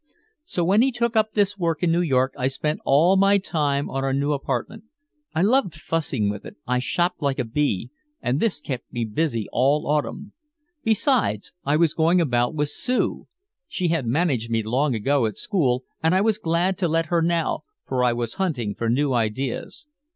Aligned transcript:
"So 0.45 0.63
when 0.63 0.81
he 0.81 0.91
took 0.91 1.15
up 1.15 1.33
this 1.33 1.59
work 1.59 1.83
in 1.83 1.91
New 1.91 2.01
York 2.01 2.33
I 2.35 2.47
spent 2.47 2.79
all 2.83 3.15
my 3.17 3.37
time 3.37 3.87
on 3.87 4.03
our 4.03 4.13
new 4.13 4.31
apartment. 4.33 4.85
I 5.35 5.43
loved 5.43 5.75
fussing 5.75 6.27
with 6.27 6.43
it, 6.43 6.55
I 6.65 6.79
shopped 6.79 7.21
like 7.21 7.37
a 7.37 7.43
bee, 7.45 7.91
and 8.19 8.39
this 8.39 8.61
kept 8.61 8.91
me 8.91 9.05
busy 9.05 9.45
all 9.51 9.85
Autumn. 9.85 10.33
Besides 10.83 11.53
I 11.65 11.75
was 11.75 11.93
going 11.93 12.19
about 12.19 12.55
with 12.55 12.69
Sue. 12.69 13.27
She 13.67 13.89
had 13.89 14.07
managed 14.07 14.49
me 14.49 14.63
long 14.63 14.95
ago 14.95 15.27
at 15.27 15.37
school 15.37 15.83
and 16.01 16.15
I 16.15 16.21
was 16.21 16.39
glad 16.39 16.79
to 16.79 16.87
let 16.87 17.05
her 17.13 17.21
now, 17.21 17.59
for 17.87 18.03
I 18.03 18.11
was 18.11 18.33
hunting 18.41 18.73
for 18.73 18.89
new 18.89 19.13
ideas. 19.13 19.87